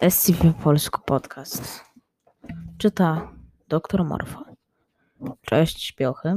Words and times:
SCP 0.00 0.52
Polsku 0.62 1.00
Podcast. 1.02 1.84
Czyta 2.78 3.32
doktor 3.68 4.04
Morfo. 4.04 4.44
Cześć, 5.42 5.82
śpiochy. 5.82 6.34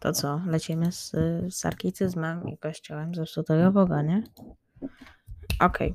To 0.00 0.12
co, 0.12 0.40
lecimy 0.46 0.92
z, 0.92 1.12
z 1.54 1.66
arkicyzmem 1.66 2.48
i 2.48 2.58
kościołem 2.58 3.14
zepsutego 3.14 3.72
Boga, 3.72 4.02
nie? 4.02 4.22
Okej. 5.60 5.94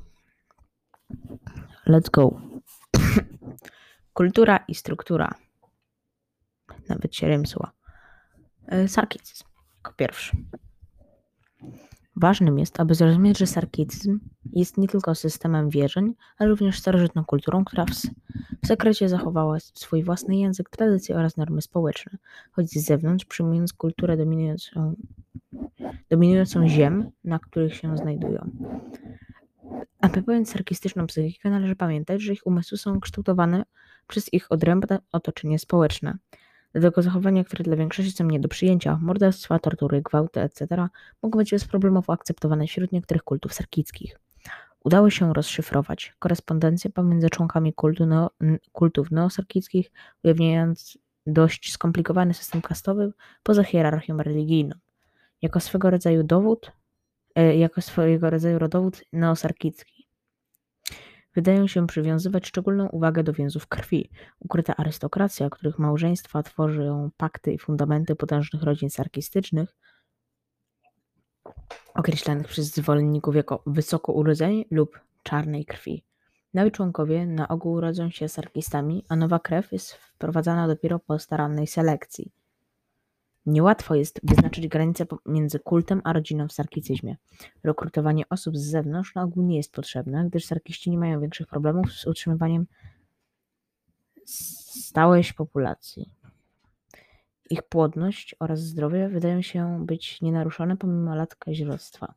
Let's 1.86 2.10
go. 2.10 2.40
Kultura 4.12 4.56
i 4.68 4.74
struktura. 4.74 5.34
Nawet 6.88 7.16
się 7.16 7.28
rymsła. 7.28 7.72
Sarkicyzm 8.86 9.44
jako 9.76 9.92
pierwszy. 9.92 10.36
Ważnym 12.16 12.58
jest, 12.58 12.80
aby 12.80 12.94
zrozumieć, 12.94 13.38
że 13.38 13.46
sarkicyzm 13.46 14.18
jest 14.52 14.78
nie 14.78 14.88
tylko 14.88 15.14
systemem 15.14 15.70
wierzeń, 15.70 16.14
ale 16.38 16.50
również 16.50 16.78
starożytną 16.78 17.24
kulturą, 17.24 17.64
która 17.64 17.84
w, 17.84 17.90
w 18.64 18.66
sekrecie 18.66 19.08
zachowała 19.08 19.60
swój 19.60 20.04
własny 20.04 20.36
język, 20.36 20.70
tradycje 20.70 21.16
oraz 21.16 21.36
normy 21.36 21.62
społeczne, 21.62 22.18
choć 22.52 22.70
z 22.70 22.86
zewnątrz 22.86 23.24
przyjmując 23.24 23.72
kulturę 23.72 24.16
dominującą, 24.16 24.94
dominującą 26.10 26.68
ziem, 26.68 27.10
na 27.24 27.38
których 27.38 27.74
się 27.74 27.96
znajdują. 27.96 28.50
Apelując 30.00 30.50
sarkistyczną 30.50 31.06
psychikę, 31.06 31.50
należy 31.50 31.76
pamiętać, 31.76 32.22
że 32.22 32.32
ich 32.32 32.46
umysły 32.46 32.78
są 32.78 33.00
kształtowane 33.00 33.64
przez 34.06 34.32
ich 34.32 34.52
odrębne 34.52 34.98
otoczenie 35.12 35.58
społeczne. 35.58 36.18
Dlatego 36.72 37.02
zachowania, 37.02 37.44
które 37.44 37.64
dla 37.64 37.76
większości 37.76 38.12
są 38.12 38.24
nie 38.24 38.40
do 38.40 38.48
przyjęcia, 38.48 38.98
morderstwa, 39.02 39.58
tortury, 39.58 40.02
gwałty, 40.02 40.40
etc., 40.40 40.88
mogą 41.22 41.38
być 41.38 41.50
bezproblemowo 41.50 42.12
akceptowane 42.12 42.66
wśród 42.66 42.92
niektórych 42.92 43.22
kultów 43.22 43.54
sarkickich. 43.54 44.18
Udało 44.84 45.10
się 45.10 45.34
rozszyfrować 45.34 46.14
korespondencję 46.18 46.90
pomiędzy 46.90 47.30
członkami 47.30 47.74
kultu 47.74 48.06
neo, 48.06 48.30
kultów 48.72 49.10
neosarkickich, 49.10 49.90
ujawniając 50.24 50.98
dość 51.26 51.72
skomplikowany 51.72 52.34
system 52.34 52.62
kastowy 52.62 53.12
poza 53.42 53.64
hierarchią 53.64 54.16
religijną. 54.16 54.76
Jako 55.42 55.60
swego 55.60 55.90
rodzaju 55.90 56.22
dowód, 56.22 56.72
e, 57.34 57.56
jako 57.56 57.80
swojego 57.80 58.30
rodzaju 58.30 58.58
rodowód 58.58 59.04
neosarkicki 59.12 60.00
wydają 61.34 61.66
się 61.66 61.86
przywiązywać 61.86 62.46
szczególną 62.46 62.88
uwagę 62.88 63.22
do 63.22 63.32
więzów 63.32 63.66
krwi. 63.66 64.10
Ukryta 64.40 64.76
arystokracja, 64.76 65.50
których 65.50 65.78
małżeństwa 65.78 66.42
tworzą 66.42 67.10
pakty 67.16 67.52
i 67.52 67.58
fundamenty 67.58 68.16
potężnych 68.16 68.62
rodzin 68.62 68.90
sarkistycznych, 68.90 69.76
określanych 71.94 72.48
przez 72.48 72.74
zwolenników 72.74 73.36
jako 73.36 73.62
wysoko 73.66 74.12
urodzeni 74.12 74.66
lub 74.70 75.00
czarnej 75.22 75.64
krwi. 75.64 76.04
Nowi 76.54 76.70
członkowie 76.70 77.26
na 77.26 77.48
ogół 77.48 77.72
urodzą 77.72 78.10
się 78.10 78.28
sarkistami, 78.28 79.04
a 79.08 79.16
nowa 79.16 79.38
krew 79.38 79.72
jest 79.72 79.92
wprowadzana 79.92 80.68
dopiero 80.68 80.98
po 80.98 81.18
starannej 81.18 81.66
selekcji. 81.66 82.32
Niełatwo 83.46 83.94
jest 83.94 84.20
wyznaczyć 84.22 84.68
granicę 84.68 85.06
między 85.26 85.58
kultem 85.58 86.00
a 86.04 86.12
rodziną 86.12 86.48
w 86.48 86.52
sarkicyzmie. 86.52 87.16
Rekrutowanie 87.64 88.28
osób 88.28 88.56
z 88.56 88.70
zewnątrz 88.70 89.14
na 89.14 89.22
ogół 89.22 89.42
nie 89.42 89.56
jest 89.56 89.72
potrzebne, 89.72 90.26
gdyż 90.28 90.44
sarkiści 90.44 90.90
nie 90.90 90.98
mają 90.98 91.20
większych 91.20 91.46
problemów 91.46 91.92
z 91.92 92.06
utrzymywaniem 92.06 92.66
stałej 94.24 95.24
populacji. 95.36 96.10
Ich 97.50 97.62
płodność 97.62 98.34
oraz 98.38 98.60
zdrowie 98.60 99.08
wydają 99.08 99.42
się 99.42 99.86
być 99.86 100.20
nienaruszone 100.20 100.76
pomimo 100.76 101.14
lat 101.14 101.34
kazirodztwa. 101.34 102.14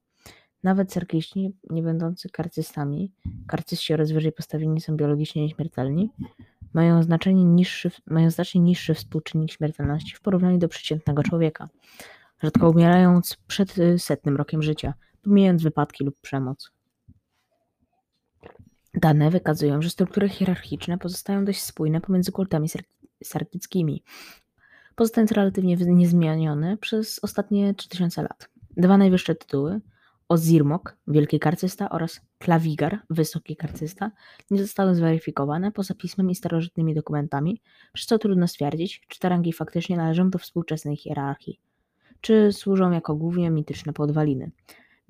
Nawet 0.64 0.94
sarkiści, 0.94 1.56
nie 1.70 1.84
będący 1.84 2.30
karcystami, 2.30 3.12
karcyści 3.48 3.94
oraz 3.94 4.12
wyżej 4.12 4.32
postawieni 4.32 4.82
są 4.82 4.98
biologicznie 4.98 5.42
nieśmiertelni, 5.42 6.10
mają, 6.74 7.04
znaczenie 7.04 7.46
niższy, 7.46 7.92
mają 8.06 8.32
znacznie 8.32 8.62
niższy 8.62 8.94
współczynnik 8.94 9.52
śmiertelności 9.52 10.16
w 10.16 10.22
porównaniu 10.22 10.58
do 10.58 10.68
przeciętnego 10.68 11.24
człowieka, 11.24 11.70
rzadko 12.44 12.70
umierając 12.70 13.38
przed 13.48 13.78
y, 13.78 14.00
setnym 14.00 14.38
rokiem 14.38 14.64
życia, 14.64 14.94
pomijając 15.22 15.64
wypadki 15.64 16.04
lub 16.04 16.20
przemoc. 16.20 16.72
Dane 18.94 19.30
wykazują, 19.30 19.82
że 19.82 19.90
struktury 19.90 20.30
hierarchiczne 20.30 20.98
pozostają 20.98 21.46
dość 21.46 21.62
spójne 21.62 22.02
pomiędzy 22.02 22.32
kultami 22.32 22.68
sarkickimi, 23.24 24.04
pozostając 24.96 25.32
relatywnie 25.32 25.76
niezmienione 25.76 26.78
przez 26.78 27.20
ostatnie 27.24 27.74
3000 27.74 28.22
lat. 28.22 28.50
Dwa 28.78 28.98
najwyższe 28.98 29.36
tytuły 29.36 29.82
Ozirmok, 30.30 30.98
wielki 31.08 31.40
karcysta 31.40 31.90
oraz 31.90 32.22
Klawigar, 32.40 33.00
wysoki 33.10 33.56
karcysta, 33.56 34.12
nie 34.52 34.62
zostały 34.62 34.96
zweryfikowane 34.96 35.72
poza 35.72 35.94
pismem 35.94 36.30
i 36.30 36.36
starożytnymi 36.36 36.94
dokumentami, 36.94 37.62
przez 37.94 38.08
co 38.08 38.20
trudno 38.20 38.48
stwierdzić, 38.48 39.02
czy 39.08 39.20
te 39.20 39.30
rangi 39.30 39.54
faktycznie 39.54 39.98
należą 39.98 40.30
do 40.30 40.40
współczesnej 40.40 40.98
hierarchii, 40.98 41.60
czy 42.22 42.54
służą 42.54 42.92
jako 42.92 43.16
głównie 43.16 43.50
mityczne 43.50 43.94
podwaliny. 43.94 44.52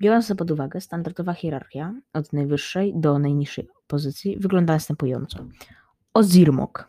Biorąc 0.00 0.32
pod 0.38 0.50
uwagę, 0.50 0.80
standardowa 0.80 1.34
hierarchia 1.34 1.94
od 2.12 2.32
najwyższej 2.32 2.92
do 2.96 3.18
najniższej 3.18 3.68
pozycji 3.86 4.36
wygląda 4.38 4.72
następująco. 4.72 5.44
Ozirmok, 6.14 6.88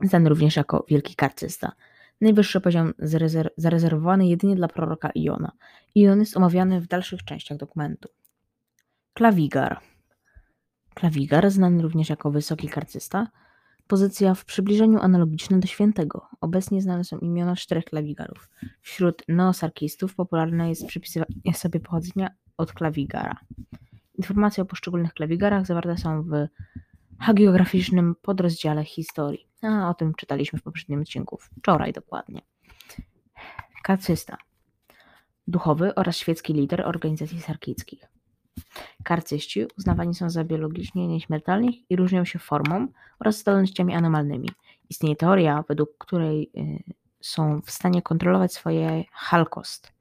znany 0.00 0.28
również 0.28 0.56
jako 0.56 0.84
wielki 0.88 1.14
karcysta, 1.14 1.72
Najwyższy 2.20 2.60
poziom 2.60 2.94
zarezerwowany 3.56 4.26
jedynie 4.26 4.56
dla 4.56 4.68
proroka 4.68 5.10
Iona. 5.14 5.52
Ion 5.94 6.20
jest 6.20 6.36
omawiany 6.36 6.80
w 6.80 6.86
dalszych 6.86 7.24
częściach 7.24 7.58
dokumentu. 7.58 8.08
Klawigar. 9.14 9.80
Klawigar, 10.94 11.50
znany 11.50 11.82
również 11.82 12.08
jako 12.08 12.30
wysoki 12.30 12.68
karcysta, 12.68 13.28
pozycja 13.86 14.34
w 14.34 14.44
przybliżeniu 14.44 14.98
analogiczna 14.98 15.58
do 15.58 15.66
świętego. 15.66 16.26
Obecnie 16.40 16.82
znane 16.82 17.04
są 17.04 17.18
imiona 17.18 17.56
czterech 17.56 17.84
klawigarów. 17.84 18.50
Wśród 18.80 19.22
neosarkistów 19.28 20.14
popularne 20.14 20.68
jest 20.68 20.86
przypisywanie 20.86 21.54
sobie 21.54 21.80
pochodzenia 21.80 22.30
od 22.56 22.72
klawigara. 22.72 23.40
Informacje 24.14 24.62
o 24.62 24.66
poszczególnych 24.66 25.14
klawigarach 25.14 25.66
zawarte 25.66 25.96
są 25.96 26.22
w 26.22 26.46
hagiograficznym 27.18 28.14
podrozdziale 28.22 28.84
historii. 28.84 29.47
A 29.62 29.90
o 29.90 29.94
tym 29.94 30.14
czytaliśmy 30.14 30.58
w 30.58 30.62
poprzednim 30.62 31.00
odcinku, 31.00 31.38
wczoraj 31.40 31.92
dokładnie. 31.92 32.42
Karcysta. 33.82 34.36
Duchowy 35.48 35.94
oraz 35.94 36.16
świecki 36.16 36.54
lider 36.54 36.80
organizacji 36.86 37.40
sarkickich. 37.40 38.08
Karcyści 39.04 39.66
uznawani 39.78 40.14
są 40.14 40.30
za 40.30 40.44
biologicznie 40.44 41.08
nieśmiertelnych 41.08 41.90
i 41.90 41.96
różnią 41.96 42.24
się 42.24 42.38
formą 42.38 42.88
oraz 43.20 43.38
zdolnościami 43.38 43.94
anomalnymi. 43.94 44.48
Istnieje 44.90 45.16
teoria, 45.16 45.64
według 45.68 45.98
której 45.98 46.50
y, 46.56 46.92
są 47.20 47.60
w 47.60 47.70
stanie 47.70 48.02
kontrolować 48.02 48.52
swoje 48.52 49.04
halkost 49.12 49.92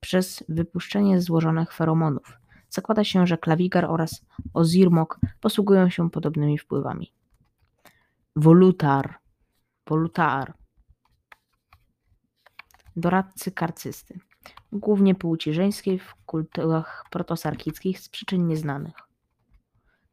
przez 0.00 0.44
wypuszczenie 0.48 1.20
złożonych 1.20 1.72
feromonów. 1.72 2.38
Zakłada 2.70 3.04
się, 3.04 3.26
że 3.26 3.38
klawigar 3.38 3.84
oraz 3.84 4.24
ozirmok 4.54 5.20
posługują 5.40 5.90
się 5.90 6.10
podobnymi 6.10 6.58
wpływami. 6.58 7.12
Wolutar. 8.36 9.18
Wolutar. 9.86 10.54
Doradcy 12.96 13.52
karcysty. 13.52 14.18
Głównie 14.72 15.14
płci 15.14 15.52
żeńskiej 15.52 15.98
w 15.98 16.14
kulturach 16.26 17.04
protosarkickich 17.10 18.00
z 18.00 18.08
przyczyn 18.08 18.46
nieznanych. 18.46 18.94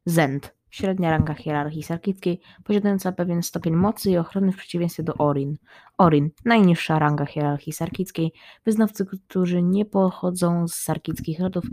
Zend. 0.06 0.54
Średnia 0.70 1.10
ranga 1.10 1.34
hierarchii 1.34 1.82
sarkickiej, 1.82 2.40
posiadająca 2.64 3.12
pewien 3.12 3.42
stopień 3.42 3.74
mocy 3.74 4.10
i 4.10 4.16
ochrony 4.16 4.52
w 4.52 4.56
przeciwieństwie 4.56 5.02
do 5.02 5.14
Orin. 5.14 5.58
Orin. 5.98 6.30
Najniższa 6.44 6.98
ranga 6.98 7.26
hierarchii 7.26 7.72
sarkickiej. 7.72 8.32
Wyznawcy, 8.64 9.06
którzy 9.06 9.62
nie 9.62 9.84
pochodzą 9.84 10.68
z 10.68 10.74
sarkickich 10.74 11.40
rodów, 11.40 11.64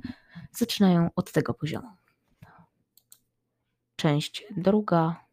zaczynają 0.52 1.09
od 1.16 1.32
tego 1.32 1.54
poziomu. 1.54 1.90
Część 3.96 4.46
druga 4.58 5.28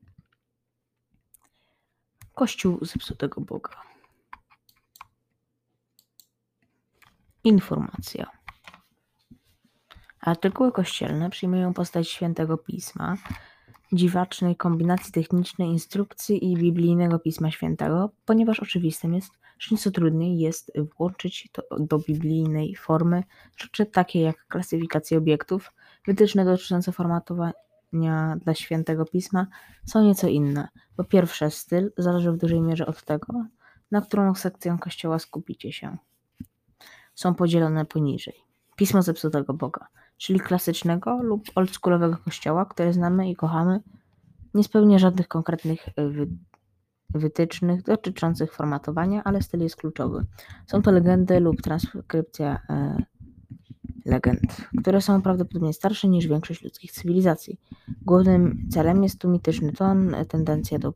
Kościół 2.36 2.78
zepsutego 2.82 3.40
Boga. 3.40 3.70
Informacja. 7.44 8.30
Artykuły 10.20 10.72
kościelne 10.72 11.30
przyjmują 11.30 11.74
postać 11.74 12.08
świętego 12.08 12.58
pisma, 12.58 13.16
dziwacznej 13.92 14.56
kombinacji 14.56 15.12
technicznej 15.12 15.68
instrukcji 15.68 16.52
i 16.52 16.56
biblijnego 16.56 17.18
pisma 17.18 17.50
świętego, 17.50 18.10
ponieważ 18.24 18.60
oczywistym 18.60 19.14
jest, 19.14 19.32
że 19.58 19.74
nieco 19.74 19.90
trudniej 19.90 20.38
jest 20.38 20.72
włączyć 20.96 21.48
to 21.52 21.62
do 21.78 21.98
biblijnej 21.98 22.74
formy 22.74 23.24
rzeczy 23.56 23.86
takie 23.86 24.20
jak 24.20 24.46
klasyfikacja 24.46 25.18
obiektów, 25.18 25.72
wytyczne 26.06 26.44
dotyczące 26.44 26.92
formatowania 26.92 27.52
dla 28.44 28.54
świętego 28.54 29.04
pisma 29.04 29.46
są 29.84 30.04
nieco 30.04 30.28
inne. 30.28 30.68
Po 30.96 31.04
pierwsze, 31.04 31.50
styl 31.50 31.92
zależy 31.98 32.32
w 32.32 32.36
dużej 32.36 32.60
mierze 32.60 32.86
od 32.86 33.04
tego, 33.04 33.46
na 33.90 34.00
którą 34.00 34.34
sekcję 34.34 34.76
kościoła 34.80 35.18
skupicie 35.18 35.72
się. 35.72 35.96
Są 37.14 37.34
podzielone 37.34 37.84
poniżej. 37.84 38.34
Pismo 38.76 39.02
zepsutego 39.02 39.54
Boga. 39.54 39.86
czyli 40.16 40.40
klasycznego 40.40 41.22
lub 41.22 41.42
oldschoolowego 41.54 42.16
kościoła, 42.16 42.64
które 42.64 42.92
znamy 42.92 43.30
i 43.30 43.36
kochamy, 43.36 43.80
nie 44.54 44.64
spełnia 44.64 44.98
żadnych 44.98 45.28
konkretnych 45.28 45.86
wy 45.96 46.28
wytycznych 47.10 47.82
dotyczących 47.82 48.54
formatowania, 48.54 49.24
ale 49.24 49.42
styl 49.42 49.60
jest 49.60 49.76
kluczowy. 49.76 50.26
Są 50.66 50.82
to 50.82 50.90
legendy 50.92 51.40
lub 51.40 51.62
transkrypcja 51.62 52.60
e, 52.70 52.96
legend, 54.04 54.56
które 54.80 55.00
są 55.00 55.22
prawdopodobnie 55.22 55.72
starsze 55.72 56.08
niż 56.08 56.26
większość 56.26 56.62
ludzkich 56.62 56.92
cywilizacji. 56.92 57.60
Głównym 58.06 58.68
celem 58.70 59.02
jest 59.02 59.20
tu 59.20 59.28
mityczny 59.28 59.72
ton, 59.72 60.14
tendencja 60.28 60.78
do 60.78 60.94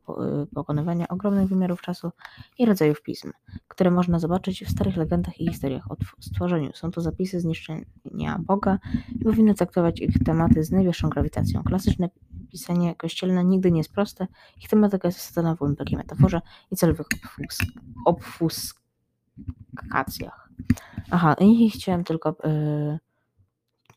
pokonywania 0.55 1.07
ogromnych 1.07 1.47
wymiarów 1.47 1.81
czasu 1.81 2.11
i 2.57 2.65
rodzajów 2.65 3.01
pism, 3.01 3.31
które 3.67 3.91
można 3.91 4.19
zobaczyć 4.19 4.65
w 4.65 4.69
starych 4.69 4.97
legendach 4.97 5.41
i 5.41 5.47
historiach 5.47 5.91
o 5.91 5.95
stworzeniu. 6.19 6.71
Są 6.73 6.91
to 6.91 7.01
zapisy 7.01 7.39
zniszczenia 7.39 8.39
Boga 8.39 8.79
i 9.19 9.23
powinno 9.23 9.53
traktować 9.53 10.01
ich 10.01 10.23
tematy 10.25 10.63
z 10.63 10.71
najwyższą 10.71 11.09
grawitacją. 11.09 11.63
Klasyczne 11.63 12.09
pisanie 12.51 12.95
kościelne 12.95 13.45
nigdy 13.45 13.71
nie 13.71 13.77
jest 13.77 13.93
proste, 13.93 14.27
ich 14.61 14.69
tematyka 14.69 15.07
jest 15.07 15.19
osadzona 15.19 15.55
w 15.55 15.59
głębokiej 15.59 15.97
metaforze 15.97 16.41
i 16.71 16.75
celowych 16.75 17.07
obfuskacjach. 18.05 20.49
Aha, 21.11 21.35
i 21.39 21.69
chciałem 21.69 22.03
tylko, 22.03 22.35
yy, 22.43 22.99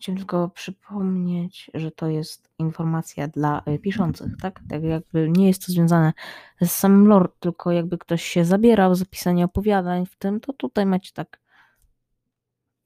chciałem 0.04 0.18
tylko 0.18 0.48
przypomnieć, 0.48 1.70
że 1.74 1.90
to 1.90 2.08
jest 2.08 2.50
informacja 2.58 3.28
dla 3.28 3.62
yy, 3.66 3.78
piszących, 3.78 4.36
tak? 4.42 4.60
Tak 4.68 4.82
jakby 4.82 5.30
nie 5.30 5.46
jest 5.46 5.66
to 5.66 5.72
związane 5.72 6.12
z 6.60 6.70
samym 6.70 7.06
lore, 7.06 7.28
tylko 7.40 7.72
jakby 7.72 7.98
ktoś 7.98 8.24
się 8.24 8.44
zabierał 8.44 8.94
za 8.94 9.04
pisanie 9.04 9.44
opowiadań 9.44 10.06
w 10.06 10.16
tym, 10.16 10.40
to 10.40 10.52
tutaj 10.52 10.86
macie 10.86 11.12
tak 11.12 11.40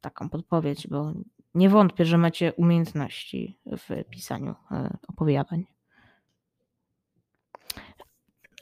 taką 0.00 0.28
podpowiedź, 0.28 0.88
bo 0.88 1.12
nie 1.54 1.68
wątpię, 1.68 2.04
że 2.04 2.18
macie 2.18 2.52
umiejętności 2.52 3.58
w 3.66 4.04
pisaniu 4.10 4.54
yy, 4.70 4.90
opowiadań. 5.08 5.64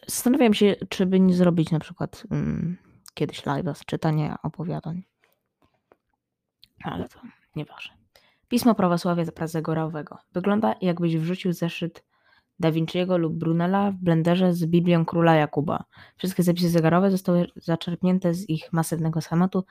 Zastanawiam 0.06 0.54
się, 0.54 0.76
czy 0.88 1.06
by 1.06 1.20
nie 1.20 1.34
zrobić 1.34 1.70
na 1.70 1.80
przykład 1.80 2.22
mm, 2.30 2.76
kiedyś 3.14 3.42
live'a 3.42 3.74
z 3.74 3.84
czytania 3.84 4.38
opowiadań 4.42 5.02
ale 6.84 7.08
to 7.08 7.20
nieważne. 7.56 7.95
Pismo 8.48 8.74
prawosławia 8.74 9.24
Prazegorowego. 9.24 10.18
Wygląda 10.32 10.74
jakbyś 10.80 11.16
wrzucił 11.16 11.52
zeszyt 11.52 12.04
Da 12.58 12.72
Vinciego 12.72 13.18
lub 13.18 13.34
Brunella 13.34 13.90
w 13.90 13.94
blenderze 13.94 14.54
z 14.54 14.66
Biblią 14.66 15.04
Króla 15.04 15.34
Jakuba. 15.34 15.84
Wszystkie 16.16 16.42
zapisy 16.42 16.68
zegarowe 16.68 17.10
zostały 17.10 17.46
zaczerpnięte 17.56 18.34
z 18.34 18.48
ich 18.48 18.72
masywnego 18.72 19.20
schematu 19.20 19.64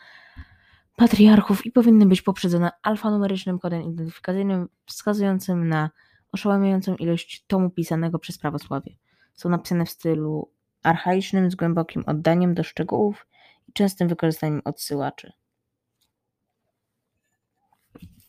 patriarchów 0.95 1.65
i 1.65 1.71
powinny 1.71 2.05
być 2.05 2.21
poprzedzone 2.21 2.71
alfanumerycznym 2.83 3.59
kodem 3.59 3.81
identyfikacyjnym 3.83 4.69
wskazującym 4.85 5.67
na 5.67 5.89
oszałamiającą 6.31 6.95
ilość 6.95 7.45
tomu 7.47 7.69
pisanego 7.69 8.19
przez 8.19 8.37
prawosławie. 8.37 8.95
Są 9.33 9.49
napisane 9.49 9.85
w 9.85 9.89
stylu 9.89 10.51
archaicznym 10.83 11.51
z 11.51 11.55
głębokim 11.55 12.03
oddaniem 12.07 12.53
do 12.53 12.63
szczegółów 12.63 13.27
i 13.67 13.73
częstym 13.73 14.07
wykorzystaniem 14.07 14.61
odsyłaczy. 14.65 15.33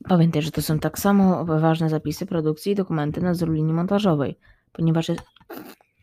Pamiętaj, 0.08 0.42
że 0.42 0.50
to 0.50 0.62
są 0.62 0.78
tak 0.78 0.98
samo 0.98 1.44
ważne 1.44 1.88
zapisy 1.88 2.26
produkcji 2.26 2.72
i 2.72 2.74
dokumenty 2.74 3.20
nadzoru 3.20 3.52
linii 3.52 3.72
montażowej, 3.72 4.38
ponieważ 4.72 5.10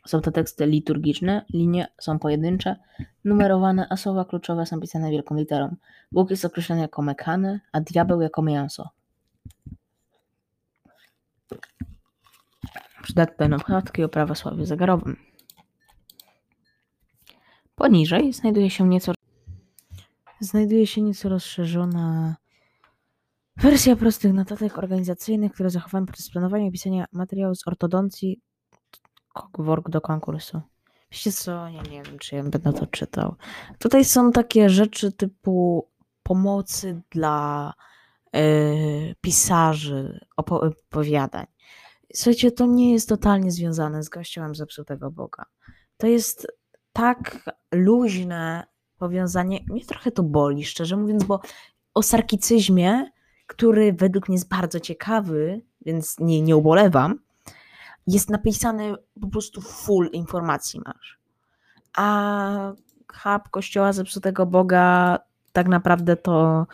są 0.07 0.21
to 0.21 0.31
teksty 0.31 0.65
liturgiczne, 0.65 1.45
linie 1.53 1.87
są 1.99 2.19
pojedyncze, 2.19 2.75
numerowane, 3.25 3.87
a 3.89 3.97
słowa 3.97 4.25
kluczowe 4.25 4.65
są 4.65 4.79
pisane 4.79 5.11
wielką 5.11 5.35
literą. 5.35 5.75
Bóg 6.11 6.29
jest 6.29 6.45
określony 6.45 6.81
jako 6.81 7.01
mekany, 7.01 7.59
a 7.71 7.81
diabeł 7.81 8.21
jako 8.21 8.41
mięso. 8.41 8.89
Przydatne 13.03 13.47
notatki 13.47 14.03
o 14.03 14.09
prawosławiu 14.09 14.65
zegarowym. 14.65 15.17
Poniżej 17.75 18.33
znajduje 18.33 18.69
się 18.69 18.87
nieco 18.87 19.13
znajduje 20.39 20.87
się 20.87 21.01
nieco 21.01 21.29
rozszerzona 21.29 22.35
Wersja 23.57 23.95
prostych 23.95 24.33
notatek 24.33 24.77
organizacyjnych, 24.77 25.53
które 25.53 25.69
zachowałem 25.69 26.05
podczas 26.05 26.29
planowania 26.29 26.67
i 26.67 26.71
pisania 26.71 27.05
materiału 27.11 27.55
z 27.55 27.67
ortodoncji 27.67 28.41
work 29.57 29.89
do 29.89 30.01
konkursu. 30.01 30.61
Wiecie 31.11 31.31
co? 31.31 31.51
Ja 31.51 31.81
nie 31.81 32.03
wiem, 32.03 32.19
czy 32.19 32.35
ja 32.35 32.43
będę 32.43 32.73
to 32.73 32.87
czytał. 32.87 33.35
Tutaj 33.79 34.05
są 34.05 34.31
takie 34.31 34.69
rzeczy 34.69 35.11
typu 35.11 35.87
pomocy 36.23 37.01
dla 37.11 37.73
yy, 38.33 38.41
pisarzy 39.21 40.25
opowiadań. 40.37 41.45
Słuchajcie, 42.13 42.51
to 42.51 42.65
nie 42.65 42.93
jest 42.93 43.09
totalnie 43.09 43.51
związane 43.51 44.03
z 44.03 44.09
kościołem 44.09 44.55
zepsutego 44.55 45.11
Boga. 45.11 45.45
To 45.97 46.07
jest 46.07 46.47
tak 46.93 47.49
luźne 47.73 48.67
powiązanie. 48.97 49.59
Mnie 49.69 49.85
trochę 49.85 50.11
to 50.11 50.23
boli, 50.23 50.65
szczerze 50.65 50.97
mówiąc, 50.97 51.23
bo 51.23 51.41
o 51.93 52.03
sarkicyzmie 52.03 53.11
który 53.53 53.93
według 53.93 54.29
mnie 54.29 54.35
jest 54.35 54.49
bardzo 54.49 54.79
ciekawy, 54.79 55.61
więc 55.85 56.19
nie, 56.19 56.41
nie 56.41 56.57
ubolewam, 56.57 57.19
jest 58.07 58.29
napisany 58.29 58.95
po 59.21 59.27
prostu 59.27 59.61
full 59.61 60.09
informacji 60.13 60.81
masz. 60.85 61.19
A 61.97 62.73
hub 63.13 63.49
Kościoła 63.51 63.93
Zepsutego 63.93 64.45
Boga 64.45 65.19
tak 65.51 65.67
naprawdę 65.67 66.15
to 66.15 66.65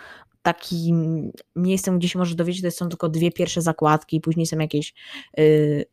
takim 0.41 1.31
miejscem, 1.55 1.99
gdzie 1.99 2.09
się 2.09 2.19
może 2.19 2.35
dowiedzieć, 2.35 2.63
to 2.63 2.71
są 2.71 2.89
tylko 2.89 3.09
dwie 3.09 3.31
pierwsze 3.31 3.61
zakładki 3.61 4.21
później 4.21 4.45
są 4.45 4.57
jakieś 4.57 4.93
yy, 5.37 5.85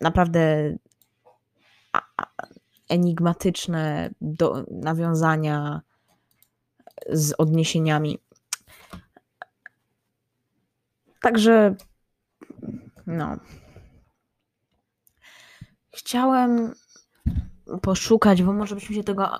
naprawdę 0.00 0.74
enigmatyczne 2.88 4.10
do, 4.20 4.64
nawiązania 4.70 5.80
z 7.08 7.32
odniesieniami 7.38 8.18
Także, 11.20 11.74
no. 13.06 13.36
Chciałem 15.96 16.74
poszukać, 17.82 18.42
bo 18.42 18.52
może 18.52 18.74
byśmy 18.74 18.96
się 18.96 19.04
tego 19.04 19.30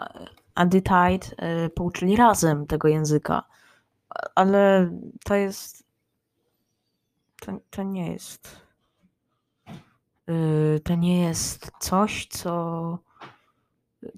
Aditite 0.55 1.37
pouczyli 1.75 2.17
razem 2.17 2.67
tego 2.67 2.88
języka. 2.88 3.43
Ale 4.35 4.91
to 5.25 5.35
jest. 5.35 5.85
To, 7.41 7.53
to 7.71 7.83
nie 7.83 8.12
jest. 8.12 8.56
Y, 10.29 10.81
to 10.85 10.94
nie 10.94 11.23
jest 11.23 11.71
coś, 11.81 12.26
co 12.26 12.99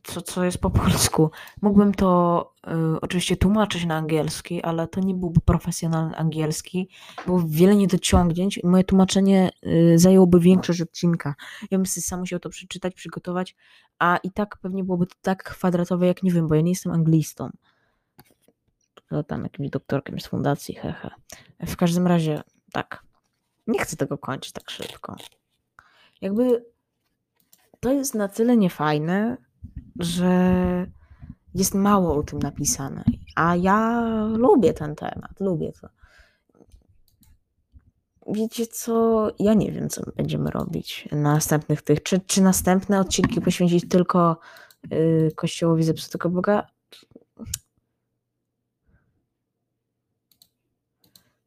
co, 0.02 0.22
co 0.22 0.44
jest 0.44 0.58
po 0.58 0.70
polsku. 0.70 1.30
Mógłbym 1.62 1.94
to 1.94 2.52
y, 2.96 3.00
oczywiście 3.00 3.36
tłumaczyć 3.36 3.84
na 3.84 3.96
angielski, 3.96 4.62
ale 4.62 4.88
to 4.88 5.00
nie 5.00 5.14
byłby 5.14 5.40
profesjonalny 5.40 6.16
angielski. 6.16 6.88
Było 7.26 7.42
wiele 7.46 7.76
niedociągnięć 7.76 8.58
i 8.58 8.66
moje 8.66 8.84
tłumaczenie 8.84 9.50
y, 9.66 9.98
zajęłoby 9.98 10.40
większość 10.40 10.80
odcinka. 10.80 11.34
Ja 11.70 11.78
bym 11.78 11.86
sobie 11.86 12.02
sam 12.02 12.20
musiał 12.20 12.40
to 12.40 12.48
przeczytać, 12.48 12.94
przygotować, 12.94 13.56
a 13.98 14.16
i 14.16 14.30
tak 14.30 14.56
pewnie 14.56 14.84
byłoby 14.84 15.06
to 15.06 15.14
tak 15.22 15.42
kwadratowe, 15.42 16.06
jak 16.06 16.22
nie 16.22 16.30
wiem, 16.30 16.48
bo 16.48 16.54
ja 16.54 16.60
nie 16.60 16.70
jestem 16.70 16.92
anglistą. 16.92 17.50
To 19.08 19.22
tam 19.22 19.42
jakimś 19.42 19.70
doktorkiem 19.70 20.20
z 20.20 20.26
fundacji, 20.26 20.74
hehe. 20.74 21.10
W 21.66 21.76
każdym 21.76 22.06
razie, 22.06 22.42
tak. 22.72 23.04
Nie 23.66 23.78
chcę 23.78 23.96
tego 23.96 24.18
kończyć 24.18 24.52
tak 24.52 24.70
szybko. 24.70 25.16
Jakby 26.20 26.64
to 27.80 27.92
jest 27.92 28.14
na 28.14 28.28
tyle 28.28 28.56
niefajne, 28.56 29.36
że 29.99 30.87
jest 31.54 31.75
mało 31.75 32.16
o 32.16 32.22
tym 32.22 32.38
napisane. 32.38 33.04
A 33.37 33.56
ja 33.56 34.02
lubię 34.37 34.72
ten 34.75 34.94
temat, 34.94 35.40
lubię 35.40 35.72
to. 35.80 35.88
Wiecie 38.28 38.66
co? 38.66 39.28
Ja 39.38 39.54
nie 39.54 39.72
wiem, 39.72 39.88
co 39.88 40.02
będziemy 40.16 40.50
robić 40.50 41.08
na 41.12 41.32
następnych 41.32 41.82
tych. 41.82 42.02
Czy, 42.02 42.20
czy 42.20 42.42
następne 42.42 43.00
odcinki 43.00 43.40
poświęcić 43.40 43.88
tylko 43.88 44.40
yy, 44.90 45.32
Kościołowi 45.37 45.82
Zepsutego 45.82 46.30
Boga? 46.30 46.66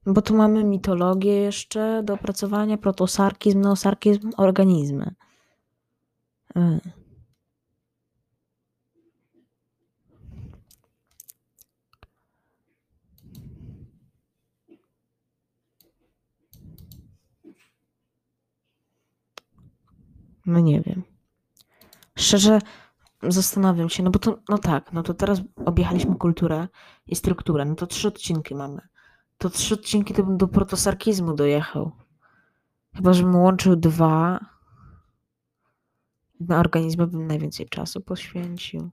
Bo 0.05 0.21
tu 0.21 0.35
mamy 0.35 0.63
mitologię 0.63 1.33
jeszcze 1.33 2.03
do 2.03 2.13
opracowania, 2.13 2.77
protosarkizm, 2.77 3.61
neosarkizm, 3.61 4.31
organizmy. 4.37 5.15
Yy. 6.55 6.79
No 20.45 20.59
nie 20.59 20.81
wiem. 20.81 21.03
Szczerze 22.17 22.59
zastanawiam 23.23 23.89
się, 23.89 24.03
no 24.03 24.11
bo 24.11 24.19
to, 24.19 24.39
no 24.49 24.57
tak, 24.57 24.93
no 24.93 25.03
to 25.03 25.13
teraz 25.13 25.41
objechaliśmy 25.65 26.15
kulturę 26.15 26.67
i 27.07 27.15
strukturę, 27.15 27.65
no 27.65 27.75
to 27.75 27.87
trzy 27.87 28.07
odcinki 28.07 28.55
mamy. 28.55 28.81
to 29.37 29.49
trzy 29.49 29.73
odcinki 29.73 30.13
to 30.13 30.23
bym 30.23 30.37
do 30.37 30.47
protosarkizmu 30.47 31.33
dojechał. 31.33 31.91
Chyba, 32.95 33.13
żebym 33.13 33.35
łączył 33.35 33.75
dwa. 33.75 34.39
Na 36.39 36.59
organizmy 36.59 37.07
bym 37.07 37.27
najwięcej 37.27 37.69
czasu 37.69 38.01
poświęcił. 38.01 38.89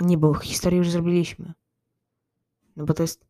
Nie, 0.00 0.18
bo 0.18 0.34
historię 0.34 0.78
już 0.78 0.90
zrobiliśmy. 0.90 1.52
No 2.76 2.84
bo 2.84 2.94
to 2.94 3.02
jest. 3.02 3.26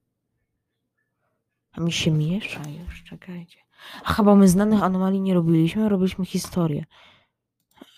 A 1.73 1.81
mi 1.81 1.93
się 1.93 2.11
miesza 2.11 2.62
już, 2.69 3.03
czekajcie. 3.05 3.59
A 4.05 4.12
chyba 4.12 4.35
my 4.35 4.49
znanych 4.49 4.83
anomalii 4.83 5.21
nie 5.21 5.35
robiliśmy, 5.35 5.89
robiliśmy 5.89 6.25
historię. 6.25 6.85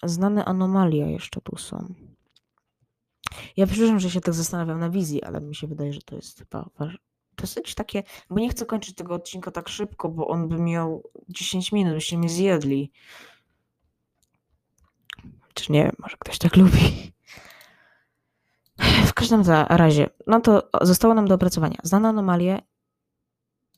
Znane 0.03 0.45
anomalia 0.45 1.07
jeszcze 1.07 1.41
tu 1.41 1.59
są. 1.59 1.95
Ja 3.57 3.67
przepraszam, 3.67 4.01
że 4.01 4.11
się 4.11 4.21
tak 4.21 4.35
zastanawiam 4.35 4.81
na 4.81 4.91
wizji, 4.91 5.23
ale 5.23 5.41
mi 5.41 5.55
się 5.55 5.67
wydaje, 5.67 5.93
że 5.93 6.03
to 6.03 6.17
jest 6.17 6.39
chyba 6.39 6.71
dosyć 7.37 7.75
takie, 7.75 8.03
bo 8.31 8.41
nie 8.41 8.49
chcę 8.49 8.67
kończyć 8.67 8.95
tego 8.95 9.15
odcinka 9.15 9.51
tak 9.51 9.69
szybko, 9.69 10.09
bo 10.09 10.29
on 10.29 10.49
by 10.49 10.59
miał 10.59 11.03
10 11.29 11.73
minut, 11.73 11.95
byście 11.95 12.19
mnie 12.19 12.29
zjedli. 12.29 12.93
Czy 15.55 15.73
nie 15.73 15.83
wiem, 15.85 15.97
może 15.99 16.17
ktoś 16.19 16.39
tak 16.39 16.57
lubi. 16.57 17.13
W 19.07 19.15
każdym 19.15 19.43
razie, 19.69 20.11
no 20.27 20.41
to 20.41 20.69
zostało 20.83 21.15
nam 21.15 21.29
do 21.29 21.35
opracowania. 21.35 21.79
Znane 21.83 22.09
anomalie, 22.09 22.63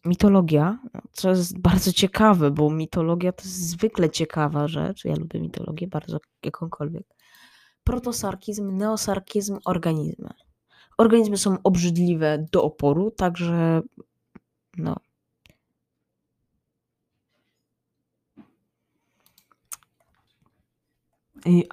mitologia, 0.07 0.79
co 1.13 1.31
jest 1.31 1.59
bardzo 1.59 1.93
ciekawe, 1.93 2.51
bo 2.51 2.71
mitologia 2.71 3.33
to 3.33 3.43
jest 3.43 3.69
zwykle 3.69 4.11
ciekawa 4.11 4.69
rzecz. 4.69 5.05
Ja 5.05 5.15
lubię 5.17 5.41
mitologię 5.41 5.87
bardzo 5.87 6.19
jakąkolwiek. 6.45 7.07
Protosarkizm, 7.85 8.77
neosarkizm, 8.77 9.59
organizmy. 9.65 10.31
Organizmy 10.99 11.37
są 11.37 11.57
obrzydliwe 11.65 12.47
do 12.53 12.65
oporu, 12.65 13.11
także 13.11 13.83
no. 14.77 14.97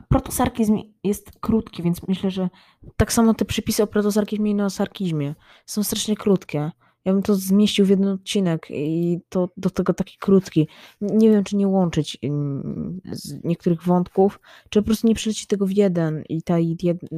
Protosarkizm 0.10 0.80
jest 1.04 1.32
krótki, 1.40 1.84
więc 1.84 2.08
myślę, 2.08 2.32
że 2.32 2.50
tak 2.98 3.14
samo 3.14 3.34
te 3.34 3.46
przypisy 3.46 3.84
o 3.84 3.88
protosarkizmie 3.88 4.52
i 4.52 4.56
neosarkizmie 4.56 5.36
są 5.66 5.84
strasznie 5.84 6.16
krótkie. 6.16 6.72
Ja 7.06 7.14
bym 7.14 7.24
to 7.24 7.36
zmieścił 7.36 7.86
w 7.86 7.90
jeden 7.90 8.08
odcinek 8.08 8.68
i 8.72 9.20
to 9.30 9.50
do 9.58 9.70
tego 9.70 9.94
taki 9.94 10.18
krótki. 10.18 10.68
Nie 11.02 11.32
wiem, 11.32 11.44
czy 11.44 11.56
nie 11.56 11.68
łączyć 11.68 12.18
mm, 12.24 13.02
niektórych 13.44 13.84
wątków, 13.84 14.40
czy 14.70 14.82
po 14.82 14.86
prostu 14.86 15.08
nie 15.08 15.16
przelecić 15.16 15.48
tego 15.48 15.66
w 15.66 15.72
jeden 15.72 16.24
i 16.30 16.42
ta, 16.42 16.56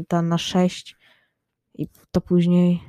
ta 0.08 0.22
na 0.22 0.38
sześć 0.38 0.96
i 1.76 1.88
to 2.12 2.22
później. 2.22 2.82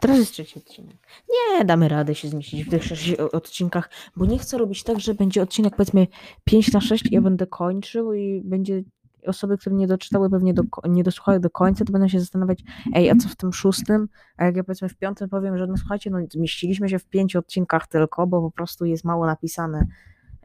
Teraz 0.00 0.18
jest 0.18 0.32
trzeci 0.32 0.58
odcinek. 0.58 0.96
Nie, 1.28 1.64
damy 1.64 1.88
radę 1.88 2.14
się 2.14 2.28
zmieścić 2.28 2.64
w 2.64 2.70
tych 2.70 2.84
sześciu 2.84 3.14
odcinkach, 3.32 3.90
bo 4.16 4.26
nie 4.26 4.38
chcę 4.38 4.58
robić 4.58 4.82
tak, 4.82 5.00
że 5.00 5.14
będzie 5.14 5.42
odcinek 5.42 5.76
powiedzmy 5.76 6.06
5 6.44 6.72
na 6.72 6.80
6 6.80 7.06
i 7.06 7.14
ja 7.14 7.20
będę 7.20 7.46
kończył 7.46 8.12
i 8.12 8.42
będzie 8.44 8.82
osoby, 9.26 9.58
które 9.58 9.76
nie 9.76 9.86
doczytały, 9.86 10.30
pewnie 10.30 10.54
do, 10.54 10.62
nie 10.88 11.04
dosłuchały 11.04 11.40
do 11.40 11.50
końca, 11.50 11.84
to 11.84 11.92
będą 11.92 12.08
się 12.08 12.20
zastanawiać, 12.20 12.64
ej, 12.94 13.10
a 13.10 13.16
co 13.16 13.28
w 13.28 13.36
tym 13.36 13.52
szóstym? 13.52 14.08
A 14.36 14.44
jak 14.44 14.56
ja 14.56 14.64
powiedzmy 14.64 14.88
w 14.88 14.96
piątym 14.96 15.28
powiem, 15.28 15.58
że 15.58 15.66
no 15.66 15.76
słuchajcie, 15.76 16.10
no 16.10 16.18
zmieściliśmy 16.32 16.88
się 16.88 16.98
w 16.98 17.04
pięciu 17.04 17.38
odcinkach 17.38 17.86
tylko, 17.86 18.26
bo 18.26 18.42
po 18.42 18.50
prostu 18.50 18.84
jest 18.84 19.04
mało 19.04 19.26
napisane 19.26 19.86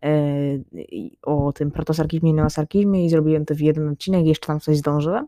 yy, 0.03 1.09
o 1.21 1.53
tym 1.53 1.71
protosarkizmie 1.71 2.29
i 2.29 2.33
neosarkizmie 2.33 3.05
i 3.05 3.09
zrobiłem 3.09 3.45
to 3.45 3.55
w 3.55 3.59
jeden 3.59 3.89
odcinek 3.89 4.25
jeszcze 4.25 4.47
tam 4.47 4.59
coś 4.59 4.77
zdążyłem 4.77 5.27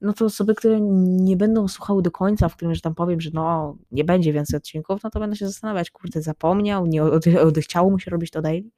no 0.00 0.12
to 0.12 0.24
osoby, 0.24 0.54
które 0.54 0.80
nie 1.00 1.36
będą 1.36 1.68
słuchały 1.68 2.02
do 2.02 2.10
końca, 2.10 2.48
w 2.48 2.56
którym, 2.56 2.74
że 2.74 2.80
tam 2.80 2.94
powiem, 2.94 3.20
że 3.20 3.30
no 3.34 3.76
nie 3.90 4.04
będzie 4.04 4.32
więcej 4.32 4.56
odcinków, 4.56 5.02
no 5.02 5.10
to 5.10 5.20
będę 5.20 5.36
się 5.36 5.46
zastanawiać, 5.46 5.90
kurde, 5.90 6.22
zapomniał, 6.22 6.86
nie 6.86 7.02
odechciało 7.48 7.90
mu 7.90 7.98
się 7.98 8.10
robić 8.10 8.30
to 8.30 8.42
daily. 8.42 8.70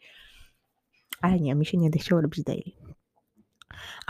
Ale 1.20 1.40
nie, 1.40 1.54
mi 1.54 1.66
się 1.66 1.78
nie 1.78 1.88
odechciało 1.88 2.20
robić 2.22 2.44
daily. 2.44 2.79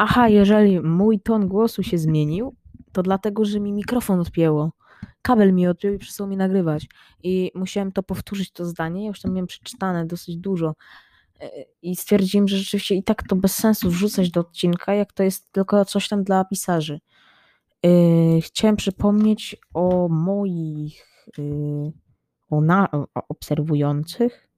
Aha, 0.02 0.28
jeżeli 0.28 0.80
mój 0.80 1.21
ton 1.21 1.49
głosu 1.49 1.83
się 1.83 1.99
zmienił, 1.99 2.54
to 2.92 3.02
dlatego, 3.02 3.45
że 3.45 3.61
mi 3.61 3.73
mikrofon 3.73 4.21
odpięło. 4.21 4.73
Kabel 5.23 5.52
mi 5.52 5.66
odpiął 5.66 5.92
i 5.95 5.99
przestał 5.99 6.26
mi 6.26 6.37
nagrywać. 6.37 6.88
I 7.23 7.52
musiałem 7.54 7.92
to 7.92 8.02
powtórzyć, 8.02 8.50
to 8.50 8.64
zdanie. 8.64 9.02
Ja 9.02 9.09
już 9.09 9.21
tam 9.21 9.33
miałem 9.33 9.47
przeczytane 9.47 10.07
dosyć 10.07 10.37
dużo. 10.37 10.75
E, 11.40 11.50
I 11.83 11.97
stwierdziłem, 11.97 12.49
że 12.49 12.57
rzeczywiście 12.57 12.95
i 12.95 13.02
tak 13.02 13.23
to 13.23 13.37
bez 13.37 13.54
sensu 13.54 13.90
wrzucać 13.90 14.30
do 14.30 14.40
odcinka, 14.40 14.95
jak 14.95 15.12
to 15.12 15.23
jest 15.23 15.52
tylko 15.52 15.85
coś 15.85 16.09
tam 16.09 16.25
dla 16.25 16.45
pisarzy. 16.45 17.00
E, 17.87 17.90
chciałem 18.40 18.76
przypomnieć 18.76 19.57
o 19.75 20.09
moich 20.09 21.07
e, 21.38 21.42
o, 22.50 22.61
na, 22.61 22.90
o 22.90 23.07
obserwujących, 23.28 24.49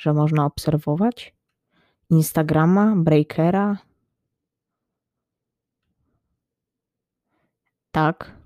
że 0.00 0.12
można 0.12 0.44
obserwować 0.44 1.34
Instagrama, 2.10 2.94
Breakera, 2.96 3.78
Tak. 7.96 8.36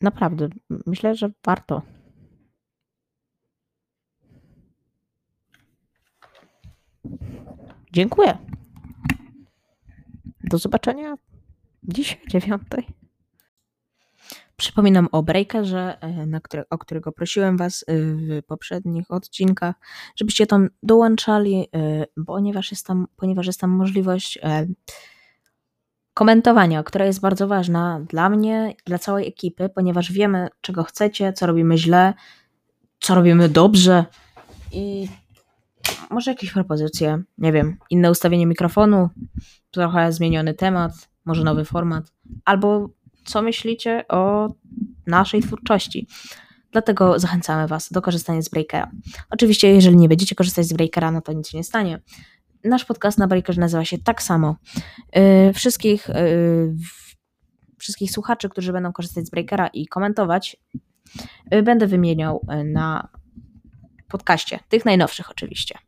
Naprawdę, 0.00 0.48
myślę, 0.86 1.14
że 1.14 1.30
warto. 1.44 1.82
Dziękuję. 7.92 8.38
Do 10.44 10.58
zobaczenia 10.58 11.14
dzisiaj 11.82 12.20
o 12.26 12.30
dziewiątej. 12.30 12.86
Przypominam 14.56 15.08
o 15.12 15.22
Breakerze, 15.22 15.98
e, 16.00 16.26
na 16.26 16.40
które, 16.40 16.64
o 16.70 16.78
którego 16.78 17.12
prosiłem 17.12 17.56
Was 17.56 17.84
e, 17.86 17.94
w 17.96 18.42
poprzednich 18.46 19.10
odcinkach, 19.10 19.74
żebyście 20.16 20.46
tam 20.46 20.68
dołączali, 20.82 21.68
e, 21.74 22.06
ponieważ 22.26 22.70
jest 22.70 22.86
tam, 22.86 23.06
ponieważ 23.16 23.46
jest 23.46 23.60
tam 23.60 23.70
możliwość 23.70 24.38
komentowania, 26.14 26.82
która 26.82 27.04
jest 27.04 27.20
bardzo 27.20 27.48
ważna 27.48 28.00
dla 28.08 28.28
mnie, 28.28 28.74
dla 28.86 28.98
całej 28.98 29.28
ekipy, 29.28 29.68
ponieważ 29.68 30.12
wiemy, 30.12 30.48
czego 30.60 30.84
chcecie, 30.84 31.32
co 31.32 31.46
robimy 31.46 31.78
źle, 31.78 32.14
co 33.00 33.14
robimy 33.14 33.48
dobrze 33.48 34.04
i 34.72 35.08
może 36.10 36.30
jakieś 36.30 36.52
propozycje, 36.52 37.22
nie 37.38 37.52
wiem, 37.52 37.76
inne 37.90 38.10
ustawienie 38.10 38.46
mikrofonu, 38.46 39.08
trochę 39.70 40.12
zmieniony 40.12 40.54
temat, 40.54 40.92
może 41.24 41.44
nowy 41.44 41.64
format, 41.64 42.12
albo 42.44 42.88
co 43.24 43.42
myślicie 43.42 44.04
o 44.08 44.48
naszej 45.06 45.42
twórczości. 45.42 46.06
Dlatego 46.72 47.18
zachęcamy 47.18 47.68
Was 47.68 47.92
do 47.92 48.02
korzystania 48.02 48.42
z 48.42 48.48
Breakera. 48.48 48.90
Oczywiście, 49.30 49.74
jeżeli 49.74 49.96
nie 49.96 50.08
będziecie 50.08 50.34
korzystać 50.34 50.66
z 50.66 50.72
Breakera, 50.72 51.10
no 51.10 51.20
to 51.20 51.32
nic 51.32 51.48
się 51.48 51.58
nie 51.58 51.64
stanie 51.64 52.00
nasz 52.64 52.84
podcast 52.84 53.18
na 53.18 53.26
Breakerze 53.26 53.60
nazywa 53.60 53.84
się 53.84 53.98
tak 53.98 54.22
samo. 54.22 54.56
Y, 55.48 55.52
wszystkich, 55.52 56.10
y, 56.10 56.74
wszystkich 57.78 58.10
słuchaczy, 58.10 58.48
którzy 58.48 58.72
będą 58.72 58.92
korzystać 58.92 59.26
z 59.26 59.30
Breakera 59.30 59.66
i 59.66 59.86
komentować, 59.86 60.56
y, 61.54 61.62
będę 61.62 61.86
wymieniał 61.86 62.46
na 62.64 63.08
podcaście, 64.08 64.58
tych 64.68 64.84
najnowszych 64.84 65.30
oczywiście. 65.30 65.78